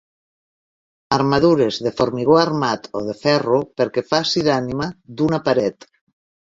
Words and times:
Armadures 1.17 1.77
de 1.89 1.93
formigó 2.01 2.39
armat 2.45 2.91
o 3.01 3.05
de 3.11 3.17
ferro 3.23 3.63
perquè 3.79 4.09
faci 4.13 4.49
d'ànima 4.51 4.93
d'una 5.21 5.45
paret. 5.51 5.93